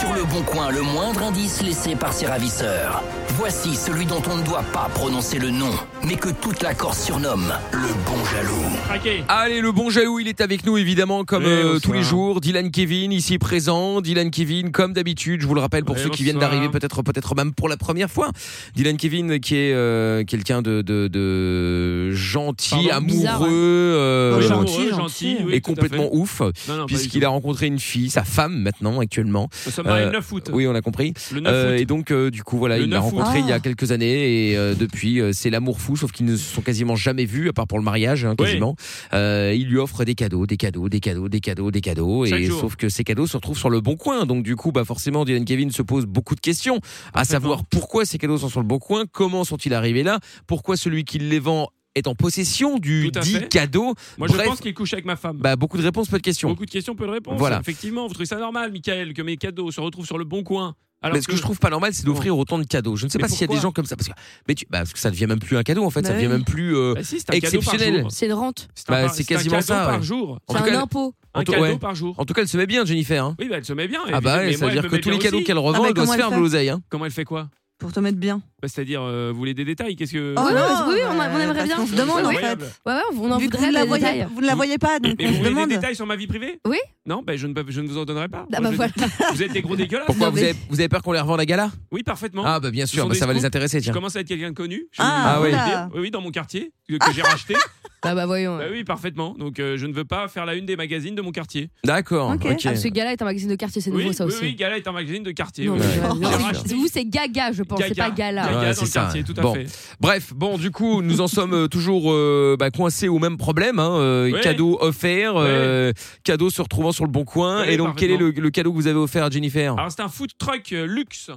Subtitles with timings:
[0.00, 3.02] Sur le bon coin, le moindre indice laissé par ses ravisseurs.
[3.38, 5.70] Voici celui dont on ne doit pas prononcer le nom,
[6.04, 9.24] mais que toute la Corse surnomme le bon jaloux.
[9.28, 12.40] Allez, le bon jaloux, il est avec nous évidemment comme Oui, euh, tous les jours.
[12.40, 14.00] Dylan Kevin ici présent.
[14.02, 17.02] Dylan Kevin comme d'habitude, je vous le rappelle pour Oui, ceux qui viennent d'arriver peut-être
[17.02, 18.30] peut-être même pour la première fois.
[18.74, 24.42] Dylan Kevin qui est euh, quelqu'un de, de, de gentil, Pardon Bizarre, amoureux euh, Oui,
[24.44, 25.36] Oui, gentil, gentil.
[25.44, 26.42] oui, et complètement ouf
[26.86, 29.48] puisqu'il a rencontré une fille, sa femme maintenant actuellement.
[29.82, 30.50] Sommes mariés Euh, le 9 août.
[30.52, 31.12] Oui, on a compris.
[31.32, 31.80] Le 9 Euh, août.
[31.80, 33.10] et donc euh, du coup voilà, Le il l'a 9 août.
[33.18, 36.26] rencontré il y a quelques années et euh, depuis euh, c'est l'amour fou sauf qu'ils
[36.26, 38.76] ne se sont quasiment jamais vus à part pour le mariage hein, quasiment.
[39.12, 42.40] Euh, il lui offre des cadeaux, des cadeaux, des cadeaux, des cadeaux, des cadeaux Chaque
[42.40, 42.60] et jour.
[42.60, 44.26] sauf que ces cadeaux se retrouvent sur le bon coin.
[44.26, 46.80] Donc du coup bah forcément Dylan Kevin se pose beaucoup de questions
[47.14, 50.76] à savoir pourquoi ces cadeaux sont sur le bon coin, comment sont-ils arrivés là, pourquoi
[50.76, 53.48] celui qui les vend est en possession du Tout à dit fait.
[53.48, 53.94] cadeau.
[54.18, 55.36] Moi, je pense qu'il couche avec ma femme.
[55.38, 56.48] bah beaucoup de réponses, peu de questions.
[56.48, 57.38] Beaucoup de questions, peu de réponses.
[57.38, 57.60] Voilà.
[57.60, 60.74] Effectivement, vous trouvez ça normal, Michael, que mes cadeaux se retrouvent sur le bon coin
[61.04, 62.94] alors mais ce que, je trouve pas normal, c'est d'offrir autant de cadeaux.
[62.94, 64.12] Je ne sais Mais pas s'il y a des gens comme ça, parce que,
[64.46, 66.14] mais tu- bah, parce que ça devient même plus un cadeau en fait, Bah ça
[66.14, 66.32] devient oui.
[66.32, 66.76] même plus.
[66.76, 68.06] euh, Bah si, un exceptionnel.
[68.08, 68.68] C'est une rente.
[68.76, 70.02] C'est Bah, c'est un quasiment cadeau ça, par ouais.
[70.04, 70.38] jour.
[70.46, 71.12] En C'est tout un cas, impôt.
[71.34, 71.76] Un cadeau ouais.
[71.76, 72.14] par jour.
[72.20, 73.24] En tout cas, elle se met bien, Jennifer.
[73.24, 73.34] hein.
[73.40, 73.98] Oui, bah, elle se met bien.
[74.12, 75.94] Ah bah, ça moi, veut dire que tous les cadeaux qu'elle revend, Ah bah, elle
[75.94, 76.68] doit se comment elle faire de fait l'oseille.
[76.68, 76.80] hein.
[76.88, 77.48] Comment elle fait quoi?
[77.78, 78.40] Pour te mettre bien.
[78.62, 80.34] Bah, C'est-à-dire, euh, vous voulez des détails Qu'est-ce que.
[80.38, 81.76] Oh oui, non, oui, on, a- on aimerait bien.
[81.76, 82.62] qu'on se demande, en Incroyable.
[82.66, 82.90] fait.
[82.90, 84.26] Ouais, ouais, on en Vu que voudrait vous, ne la des voyez, détails.
[84.32, 85.68] vous ne la voyez pas, donc Mais on vous se voulez des demande.
[85.70, 86.60] détails sur ma vie privée?
[86.68, 86.76] Oui.
[87.04, 88.46] Non, bah, je, ne, peux- je ne vous en donnerai pas.
[88.52, 89.32] Ah Moi, bah je- voilà.
[89.34, 90.06] Vous êtes des gros dégueulasses.
[90.06, 91.72] Pourquoi Non, vous mais- avez, vous avez peur qu'on les revende à gala?
[91.90, 92.44] Oui, parfaitement.
[92.46, 93.46] Ah bah bien Ce sûr, sont bah, des ça va les scoops.
[93.48, 93.92] intéresser, Je tiens.
[93.92, 94.86] commence à être quelqu'un de connu.
[94.92, 95.56] Je Ah, vous le ouais.
[95.56, 95.88] dire.
[95.94, 97.54] Oui, oui, dans mon quartier, que, que j'ai racheté.
[98.04, 98.58] Ah bah voyons.
[98.58, 99.36] Bah oui, parfaitement.
[99.38, 101.70] Donc, euh, je ne veux pas faire la une des magazines de mon quartier.
[101.84, 102.46] D'accord, Ok.
[102.50, 102.60] ok.
[102.64, 104.42] Ah, ce gars-là est un magazine de quartier, c'est nouveau oui, ça oui, aussi.
[104.42, 105.66] oui, Gala est un magazine de quartier.
[105.66, 105.78] Non, oui.
[105.80, 106.14] mais, Ouais.
[106.16, 106.74] J'ai non, racheté.
[106.74, 108.04] Vous, c'est Gaga, je pense, c'est Gaga.
[108.06, 108.42] pas Gala.
[108.52, 109.26] Dans le ça, quartier, ouais.
[109.26, 109.54] tout à Bon.
[109.54, 109.66] fait.
[110.00, 113.78] Bref, bon, du coup, nous en sommes euh, toujours euh, bah, coincés au même problème.
[113.78, 114.40] Hein, euh, Ouais.
[114.40, 115.92] Cadeau offert, euh,
[116.24, 117.60] cadeau se retrouvant sur le bon coin.
[117.62, 119.72] Ouais, Et donc, quel est le, cadeau que vous avez offert à Jennifer?
[119.78, 121.30] Alors, c'est un food truck euh, luxe.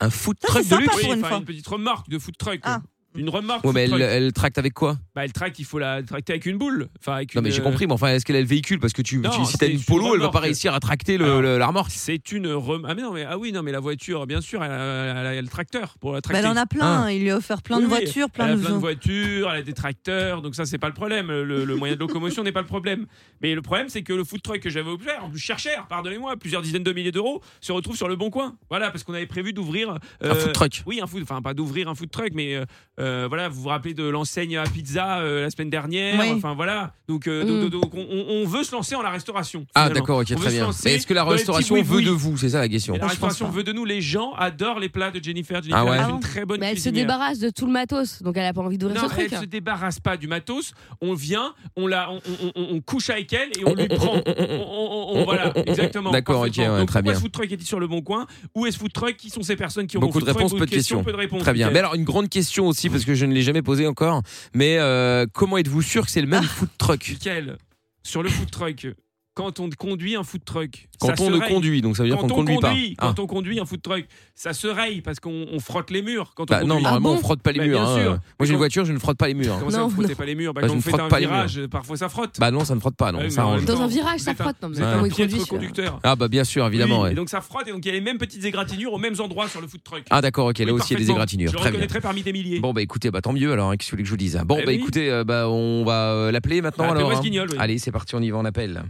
[0.00, 0.88] Un food truck de luxe?
[1.00, 1.36] Pour oui, une fois.
[1.38, 2.60] une petite remorque de food truck.
[2.64, 2.80] Ah.
[3.16, 3.64] Une remorque.
[3.64, 6.46] Ouais, mais elle, elle tracte avec quoi Bah, le tract, il faut la tracter avec
[6.46, 6.88] une boule.
[7.00, 8.78] Enfin, avec Non, une, mais j'ai euh, compris, mais enfin, est-ce qu'elle a le véhicule?
[8.78, 10.74] Parce que tu, Non, tu- si t'as c'est une une polo, elle va pas réussir
[10.74, 11.90] à tracter le, Alors, le- la remorque.
[11.90, 12.84] C'est une rem...
[12.88, 15.26] ah mais non mais ah oui non mais la voiture bien sûr elle a, elle
[15.26, 16.40] a- elle a le tracteur pour la Bah, tracter.
[16.44, 17.10] elle en a plein.
[17.10, 17.94] Il lui a offert plein Oui, de oui.
[17.98, 20.78] voitures, plein elle a de plein de voitures, elle a des tracteurs, donc ça c'est
[20.78, 21.26] pas le problème.
[21.28, 23.06] Le, le moyen de locomotion n'est pas le problème.
[23.42, 25.86] Mais le problème c'est que le food truck que j'avais offert, en plus cher cher,
[25.88, 28.56] pardonnez-moi, plusieurs dizaines de milliers d'euros, se retrouve sur le bon coin.
[28.68, 29.90] Voilà parce qu'on avait prévu d'ouvrir
[30.20, 30.82] Un euh, food truck.
[30.86, 32.64] Oui un food, enfin pas d'ouvrir un food truck, mais euh,
[33.00, 36.18] euh, voilà vous vous rappelez de l'enseigne à pizza euh, la semaine dernière.
[36.20, 36.30] Oui.
[36.36, 37.46] Enfin voilà donc, euh, Mm.
[37.62, 39.66] donc, donc, donc, on, on veut se lancer en la restauration.
[39.74, 40.70] Ah, d'accord, ok, On très bien.
[40.84, 42.36] Mais est-ce que la restauration veut de vous?
[42.36, 42.94] C'est ça la question.
[42.96, 43.84] La restauration veut de nous.
[43.84, 45.60] Les gens adorent les plats de Jennifer.
[45.62, 48.22] Jennifer Ah ouais est une très bonne Mais elle se débarrasse de tout le matos,
[48.22, 49.28] donc elle a pas envie d'ouvrir Non, ce truc.
[49.32, 50.72] elle se débarrasse pas du matos.
[51.00, 54.22] On vient, on la, on, on- on- on couche avec elle et on lui prend.
[55.24, 56.10] voilà, exactement.
[56.10, 57.14] D'accord, ok, ouais, très bien.
[57.14, 58.26] ce food truck est-il sur le bon coin?
[58.54, 59.16] Où est ce food truck?
[59.16, 61.02] Qui sont ces personnes qui ont Beaucoup de réponses, peu de questions.
[61.02, 61.38] De.
[61.40, 61.70] Très bien.
[61.70, 64.22] Mais alors, une grande question aussi, parce que je ne l'ai jamais posée encore.
[64.54, 67.16] Mais euh, comment êtes-vous sûr que c'est le même food truck?
[68.02, 68.86] sur le food truck,
[69.40, 71.52] quand on conduit un food truck, Quand ça on se ne raye.
[71.52, 72.72] conduit, donc ça veut dire qu'on ne on conduit pas.
[72.98, 73.06] Ah.
[73.14, 76.32] quand on conduit un food truck, ça se raye parce qu'on on frotte les murs
[76.34, 77.80] quand on Bah, non, normalement, Ah bon on frotte pas les Bah, murs.
[77.80, 77.98] bien hein.
[78.00, 78.10] sûr.
[78.10, 79.54] Moi, j'ai une voiture, je ne frotte pas les murs.
[79.54, 79.56] hein.
[79.60, 80.14] Comment ça, Non, vous frottez non.
[80.16, 81.60] pas les murs bah, Bah, Quand je vous ne faites frotte un pas les virage,
[81.70, 82.36] parfois ça frotte.
[82.38, 83.28] Bah non, ça ne frotte pas, non.
[83.30, 85.98] Ça Dans un virage, ça frotte, vous êtes un piètre conducteur.
[86.02, 87.06] Ah bah bien sûr, évidemment.
[87.06, 89.16] Et donc ça frotte et donc il y a les mêmes petites égratignures aux mêmes
[89.20, 90.02] endroits sur le food truck.
[90.10, 91.50] Ah d'accord, ok, là aussi il y a des égratignures.
[91.50, 91.78] Je le Très bien.
[91.78, 92.60] reconnaîtrai parmi des milliers.
[92.60, 94.64] Bon bah écoutez, bah tant mieux alors, hein, qu'est-ce que je vous dise Bon Eh
[94.66, 97.10] bah écoutez, euh, bah on va euh, l'appeler maintenant alors.
[97.12, 97.20] hein.
[97.58, 98.82] Allez, c'est parti, on y va, on appelle.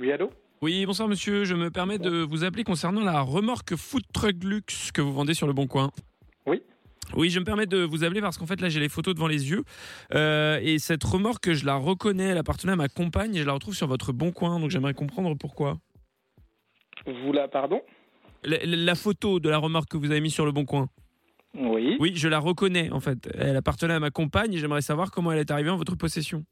[0.00, 0.30] Oui, allô
[0.62, 4.90] Oui, bonsoir monsieur, je me permets de vous appeler concernant la remorque food truck luxe
[4.92, 5.90] que vous vendez sur le Bon Coin.
[6.46, 6.62] Oui.
[7.14, 9.26] Oui, je me permets de vous appeler parce qu'en fait là j'ai les photos devant
[9.28, 9.62] les yeux
[10.14, 13.52] Euh, et cette remorque je la reconnais, elle appartenait à ma compagne et je la
[13.52, 15.78] retrouve sur votre Bon Coin donc j'aimerais comprendre pourquoi.
[17.06, 17.80] Vous la, pardon
[18.44, 20.88] La, la- la photo de la remorque que vous avez mise sur le Bon Coin.
[21.54, 21.96] Oui.
[21.98, 23.28] Oui, je la reconnais en fait.
[23.36, 26.44] Elle appartenait à ma compagne et j'aimerais savoir comment elle est arrivée en votre possession.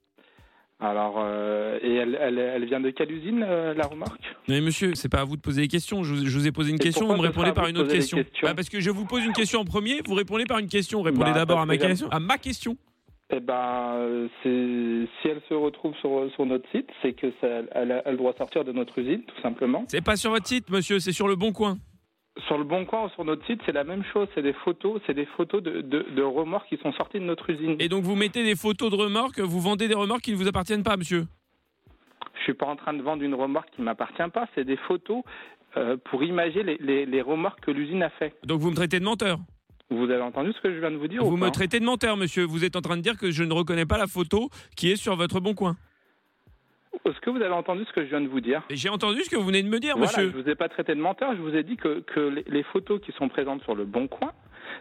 [0.81, 4.95] Alors, euh, et elle, elle, elle vient de quelle usine, euh, la remorque Mais monsieur,
[4.95, 6.05] c'est pas à vous de poser les questions.
[6.05, 7.91] Je vous, je vous ai posé une Et question, vous me répondez par une autre
[7.93, 8.19] question.
[8.43, 11.03] Bah, parce que je vous pose une question en premier, vous répondez par une question.
[11.03, 12.09] Répondez Bah, d'abord à ma question.
[12.11, 12.77] À ma question.
[13.31, 18.03] Eh ben, euh, si elle se retrouve sur, sur notre site, c'est que ça, elle,
[18.07, 19.85] elle doit sortir de notre usine, tout simplement.
[19.89, 21.77] C'est pas sur votre site, monsieur, c'est sur le bon coin.
[22.47, 24.29] Sur le Bon Coin ou sur notre site, c'est la même chose.
[24.35, 27.51] C'est des photos, c'est des photos de, de, de remorques qui sont sorties de notre
[27.51, 27.77] usine.
[27.81, 30.49] Et donc vous mettez des photos de remorques, vous vendez des remorques qui ne vous
[30.49, 31.27] appartiennent pas, monsieur?
[32.39, 34.47] Je suis pas en train de vendre une remorque qui m'appartient pas.
[34.55, 35.23] C'est des photos
[35.77, 38.35] euh, pour imager les, les, les remorques que l'usine a fait.
[38.45, 39.39] Donc vous me traitez de menteur?
[39.91, 41.85] Vous avez entendu ce que je viens de vous dire ou Vous me traitez de
[41.85, 42.45] menteur, monsieur.
[42.45, 44.97] Vous êtes en train de dire que je ne reconnais pas la photo qui est
[44.97, 45.77] sur votre bon coin.
[47.07, 48.63] Est-ce que vous avez entendu ce que je viens de vous dire?
[48.71, 50.31] J'ai entendu ce que vous venez de me dire, Voilà, monsieur.
[50.37, 51.35] je vous ai pas traité de menteur.
[51.37, 54.09] Je vous ai dit que, que les, les photos qui sont présentes sur le Bon
[54.09, 54.33] Coin,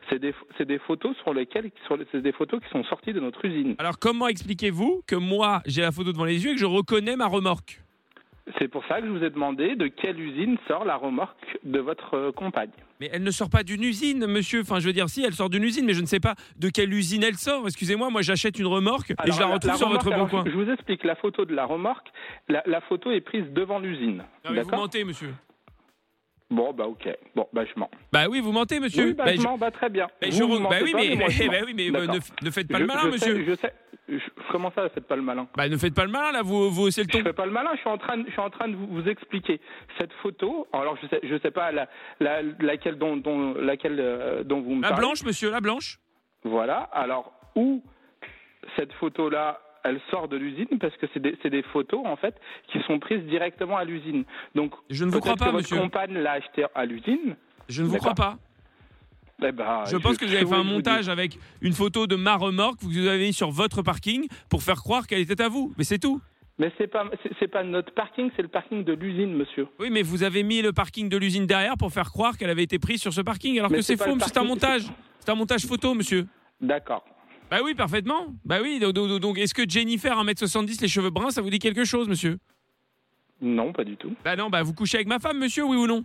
[0.10, 0.34] c'est des,
[0.66, 3.76] des photos sur lesquelles, sur, c'est des photos qui sont sorties de notre usine.
[3.80, 7.16] Alors comment expliquez-vous que moi j'ai la photo devant les yeux et que je reconnais
[7.16, 7.82] ma remorque?
[8.60, 11.80] C'est pour ça que je vous ai demandé de quelle usine sort la remorque de
[11.80, 12.70] votre euh, compagne.
[13.02, 14.62] Mais elle ne sort pas d'une usine, monsieur.
[14.62, 16.70] Enfin, je veux dire, si, elle sort d'une usine, mais je ne sais pas de
[16.70, 17.66] quelle usine elle sort.
[17.68, 20.44] Excusez-moi, moi j'achète une remorque et je la retrouve sur remorque, votre bon coin.
[20.46, 22.08] Je vous explique la photo de la remorque.
[22.48, 24.24] La, la photo est prise devant l'usine.
[24.46, 25.34] Ah, vous mentez, monsieur.
[26.50, 27.10] Bon, bah ok.
[27.36, 27.90] Bon, bah je mens.
[28.14, 29.08] Bah oui, vous mentez, monsieur.
[29.08, 30.08] Oui, bah, Bah, je mens, bah très bien.
[30.22, 31.26] bah, Vous, je vous bah oui, pas, mais, bah
[31.66, 33.36] oui, ne, ne faites pas Je- le malin, je monsieur.
[33.36, 33.74] sais- je sais.
[34.10, 34.18] Je-
[34.52, 36.84] comment ça, faites pas le malin Bah ne faites pas le malin, là, vous, vous
[36.84, 37.20] haussez le ton.
[37.20, 38.76] Je fais pas le malin, je suis en train de, je suis en train de
[38.76, 39.60] vous, vous expliquer
[40.00, 40.68] cette photo.
[40.74, 41.88] Alors je sais, je sais pas la,
[42.20, 45.06] la- laquelle dont, dont laquelle euh, dont vous me La parlez.
[45.06, 46.00] blanche, monsieur, la blanche.
[46.44, 46.78] Voilà.
[46.94, 47.84] Alors où
[48.76, 52.36] cette photo là, elle sort de l'usine parce que c'est des, des photos en fait
[52.72, 54.26] qui sont prises directement à l'usine.
[54.56, 55.78] Donc Je ne vous crois pas, que votre monsieur.
[55.80, 57.36] compagne l'a acheté à l'usine.
[57.70, 58.38] Je ne vous crois pas.
[59.44, 62.36] Eh ben, Je pense que vous avez fait un montage avec une photo de ma
[62.36, 65.74] remorque que vous avez mis sur votre parking pour faire croire qu'elle était à vous.
[65.78, 66.20] Mais c'est tout.
[66.60, 67.06] Mais c'est pas,
[67.40, 69.68] c'est, pas notre parking, c'est le parking de l'usine, monsieur.
[69.80, 72.64] Oui, mais vous avez mis le parking de l'usine derrière pour faire croire qu'elle avait
[72.64, 74.86] été prise sur ce parking, alors Mais que c'est faux, c'est un montage.
[75.20, 76.26] C'est un montage photo, monsieur.
[76.60, 77.06] D'accord.
[77.52, 78.34] Bah oui, parfaitement.
[78.44, 81.60] Bah oui, donc, donc- donc, est-ce que Jennifer, 1m70, les cheveux bruns, ça vous dit
[81.60, 82.40] quelque chose, monsieur?
[83.40, 84.16] Non, pas du tout.
[84.26, 86.04] Bah non, bah vous couchez avec ma femme, monsieur, oui ou non?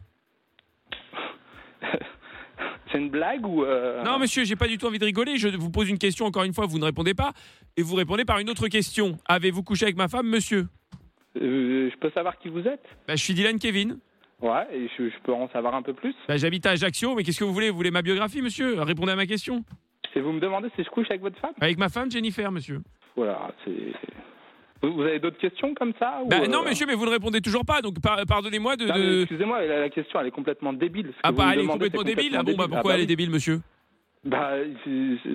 [2.93, 5.39] C'est une blague ou euh, Non, monsieur, j'ai pas du tout envie de rigoler.
[5.39, 7.33] Je vous pose une question, encore une fois, vous ne répondez pas.
[7.77, 9.17] Et vous répondez par une autre question.
[9.27, 10.69] Avez-vous couché avec ma femme, monsieur?
[11.41, 12.85] Euh, je peux savoir qui vous êtes?
[13.09, 13.99] Bah je suis Dylan Kevin.
[14.43, 16.15] Ouais, et je, je peux en savoir un peu plus?
[16.29, 17.71] Bah j'habite à Ajaccio, mais qu'est-ce que vous voulez?
[17.71, 18.83] Vous voulez ma biographie, monsieur?
[18.83, 19.65] Répondez à ma question.
[20.15, 21.55] Et vous me demandez si je couche avec votre femme?
[21.61, 22.81] Avec ma femme, Jennifer, monsieur.
[23.17, 23.93] Voilà, c'est.
[24.83, 27.11] Vous, vous avez d'autres questions comme ça ou, Bah euh, non, monsieur, mais vous ne
[27.11, 28.87] répondez toujours pas, donc par- pardonnez-moi de...
[28.87, 31.07] non, mais de- Excusez-moi, la, la question elle est complètement débile.
[31.07, 32.67] Ce que Ah vous bah me elle est demandez, complètement c'est débile Ah bon, bah
[32.69, 33.07] pourquoi Ah elle est oui.
[33.07, 33.61] débile, monsieur?
[34.25, 34.53] Bah,
[34.85, 34.91] c'est,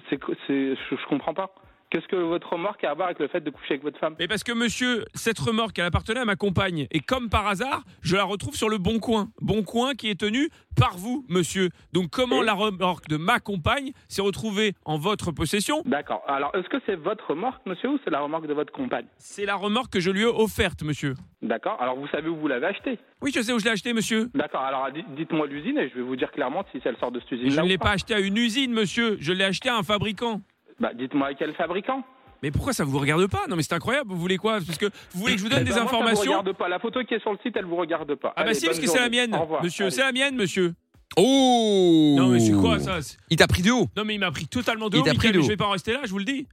[0.10, 1.50] c'est, c'est- je, je comprends pas.
[1.90, 4.16] Qu'est-ce que votre remorque a à voir avec le fait de coucher avec votre femme
[4.20, 6.86] Mais parce que monsieur, cette remorque, elle appartenait à ma compagne.
[6.92, 9.30] Et comme par hasard, je la retrouve sur le Bon Coin.
[9.40, 11.70] Bon Coin qui est tenu par vous, monsieur.
[11.94, 16.24] Donc comment Et la remorque de ma compagne s'est retrouvée en votre possession D'accord.
[16.28, 19.46] Alors, est-ce que c'est votre remorque, monsieur, ou c'est la remorque de votre compagne C'est
[19.46, 21.14] la remorque que je lui ai offerte, monsieur.
[21.42, 21.78] D'accord.
[21.82, 24.30] Alors, vous savez où vous l'avez achetée Oui, je sais où je l'ai achetée, monsieur.
[24.36, 24.62] D'accord.
[24.62, 27.32] Alors, di- dites-moi l'usine et je vais vous dire clairement si elle sort de cette
[27.32, 27.50] usine.
[27.52, 29.16] Je ne l'ai pas achetée à une usine, monsieur.
[29.22, 30.42] Je l'ai achetée à un fabricant.
[30.80, 32.04] Bah, dites-moi à quel fabricant?
[32.44, 33.46] Mais pourquoi ça vous regarde pas?
[33.50, 34.12] Non, mais c'est incroyable.
[34.12, 34.60] Vous voulez quoi?
[34.66, 36.32] Parce que vous voulez que je vous donne Eh des ben, moi, Ça vous informations
[36.32, 36.70] regarde pas.
[36.70, 38.30] La photo qui est sur le site, elle vous regarde pas.
[38.36, 39.64] Ah bah Allez, si, parce que c'est la mienne, Au revoir.
[39.64, 39.90] monsieur.
[39.90, 40.76] C'est la mienne, monsieur.
[41.18, 43.02] Oh Non, mais c'est quoi ça?
[43.02, 45.04] C'est- Il t'a pris de haut, Non, mais il m'a pris totalement de Il haut,
[45.06, 45.48] t'a pris de Je haut.
[45.48, 46.46] vais pas en rester là, je vous le dis.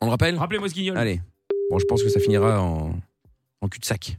[0.00, 0.36] on le rappelle?
[0.36, 0.96] Rappelez-moi ce guignol.
[0.96, 1.20] Allez.
[1.70, 2.94] Bon, je pense que ça finira en,
[3.60, 4.16] en cul-de-sac.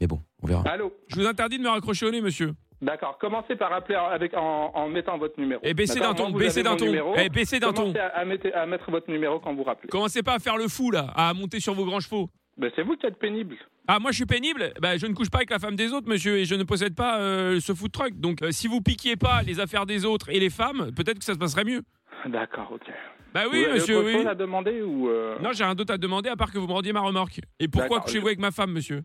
[0.00, 0.62] Mais bon, on verra.
[0.68, 0.92] Allô?
[1.06, 2.54] Je vous interdis de me raccrocher au nez, monsieur.
[2.84, 3.16] D'accord.
[3.18, 5.60] Commencez par appeler avec, en, en mettant votre numéro.
[5.64, 6.84] Et baissez d'un ton, vous baissez avez d'un ton.
[6.84, 7.14] numéro.
[7.16, 7.92] Eh, baissez d'un ton.
[7.92, 9.88] Commencez à, à mettre, à mettre votre numéro quand vous rappelez.
[9.88, 12.28] Commencez pas à faire le fou, là, à monter sur vos grands chevaux.
[12.56, 13.56] Ben, c'est vous qui êtes pénible.
[13.88, 14.72] Ah, moi je suis pénible?
[14.80, 16.94] Bah, Je ne couche pas avec la femme des autres, monsieur, et je ne possède
[16.94, 18.14] pas euh, ce food truck.
[18.20, 21.24] Donc euh, si vous piquiez pas les affaires des autres et les femmes, peut-être que
[21.24, 21.82] ça se passerait mieux.
[22.26, 22.86] D'accord, ok.
[23.34, 24.12] Bah vous oui, avez monsieur, autre oui.
[24.14, 26.68] chose à demander ou euh, Non, j'ai rien d'autre à demander à part que vous
[26.68, 27.40] me rendiez ma remorque.
[27.58, 29.02] Et pourquoi couchez-vous avec ma femme, monsieur?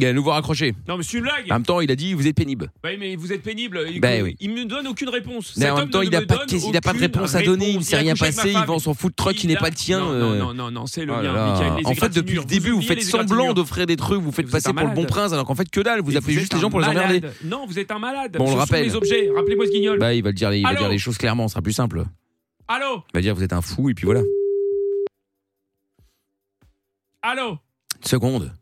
[0.00, 0.76] Il a à nouveau raccroché.
[0.86, 2.70] Non, mais c'est une blague En même temps, il a dit vous êtes pénible.
[2.84, 3.80] Bah, mais vous êtes pénible.
[3.90, 4.36] Il, Ben oui.
[4.38, 5.54] il me donne aucune réponse.
[5.56, 7.82] Mais Cet en même temps, il n'a pas, de- pas réponse à donner, il ne
[7.82, 9.98] sait rien ma il vend son food truck qui n'est pas le tien.
[9.98, 10.38] Non, euh.
[10.38, 11.76] non, non, non, c'est le Oh mien.
[11.84, 13.54] En fait, depuis le début, vous faites semblant égratignures.
[13.54, 15.80] d'offrir des trucs, vous faites Vous passer pour le bon prince, alors qu'en fait, que
[15.80, 17.20] dalle, vous appelez juste les gens pour les emmerder.
[17.44, 18.36] Non, vous êtes un malade.
[18.38, 18.84] Bon, on le rappelle.
[18.84, 19.30] les objets.
[19.34, 19.98] Rappelez-moi ce guignol.
[19.98, 22.04] Bah, il va dire les choses clairement, ce sera plus simple.
[22.68, 24.20] Allô Il va dire vous êtes un fou, et puis voilà.
[27.22, 27.58] Allô
[28.04, 28.52] Seconde.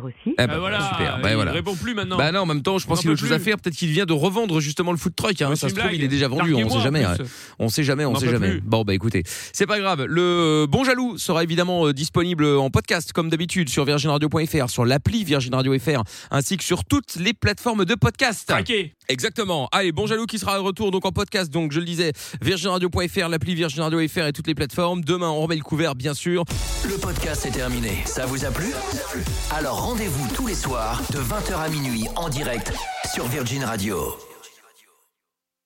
[0.00, 0.12] 06.
[0.26, 1.14] Eh ben, Bah voilà, super.
[1.18, 1.52] il Bah, voilà.
[1.52, 2.16] répond plus maintenant.
[2.18, 3.56] Bah non, en même temps, je pense On qu'il a autre chose à faire.
[3.58, 5.40] Peut-être qu'il vient de revendre justement le food truck.
[5.42, 5.54] Hein.
[5.56, 6.54] Ça c'est se trouve, il est déjà vendu.
[6.54, 7.06] On Larguez-moi, sait jamais.
[7.06, 7.14] ouais.
[7.58, 8.04] On sait jamais.
[8.04, 8.50] On On sait jamais.
[8.50, 8.60] plus.
[8.60, 9.22] Bon bah écoutez,
[9.52, 10.04] c'est pas grave.
[10.04, 15.24] Le Bon Jaloux sera évidemment euh, disponible en podcast comme d'habitude sur virginradio.fr, sur l'appli
[15.24, 18.48] Virgin Radio FR, ainsi que sur toutes les plateformes de podcast.
[18.48, 18.94] Traqué.
[19.12, 19.68] Exactement.
[19.72, 21.52] Allez, Bon Jaloux qui sera de retour donc en podcast.
[21.52, 25.04] Donc je le disais, virginradio.fr, l'appli Virgin Radio FR et toutes les plateformes.
[25.04, 26.44] Demain, on remet le couvert, bien sûr.
[26.88, 27.98] Le podcast est terminé.
[28.06, 28.72] Ça vous a plu?
[29.50, 32.72] Alors rendez-vous tous les soirs de 20h à minuit en direct
[33.12, 34.31] sur Virgin Radio.